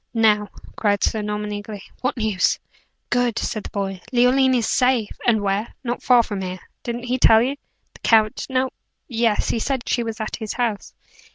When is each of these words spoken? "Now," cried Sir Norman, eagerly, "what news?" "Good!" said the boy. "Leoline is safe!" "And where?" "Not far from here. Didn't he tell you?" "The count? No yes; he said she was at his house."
"Now," 0.15 0.47
cried 0.75 1.03
Sir 1.03 1.21
Norman, 1.21 1.51
eagerly, 1.51 1.83
"what 2.01 2.17
news?" 2.17 2.57
"Good!" 3.11 3.37
said 3.37 3.65
the 3.65 3.69
boy. 3.69 4.01
"Leoline 4.11 4.55
is 4.55 4.67
safe!" 4.67 5.09
"And 5.27 5.41
where?" 5.41 5.75
"Not 5.83 6.01
far 6.01 6.23
from 6.23 6.41
here. 6.41 6.59
Didn't 6.81 7.03
he 7.03 7.19
tell 7.19 7.43
you?" 7.43 7.55
"The 7.93 7.99
count? 7.99 8.47
No 8.49 8.71
yes; 9.07 9.49
he 9.49 9.59
said 9.59 9.87
she 9.87 10.01
was 10.01 10.19
at 10.19 10.37
his 10.37 10.53
house." 10.53 10.95